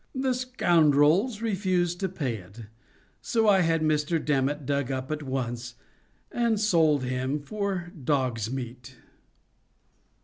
The 0.15 0.33
scoundrels 0.33 1.43
refused 1.43 1.99
to 1.99 2.09
pay 2.09 2.37
it, 2.37 2.61
so 3.21 3.47
I 3.47 3.61
had 3.61 3.83
Mr. 3.83 4.17
Dammit 4.19 4.65
dug 4.65 4.91
up 4.91 5.11
at 5.11 5.21
once, 5.21 5.75
and 6.31 6.59
sold 6.59 7.03
him 7.03 7.39
for 7.39 7.93
dog's 8.03 8.49
meat. 8.51 8.95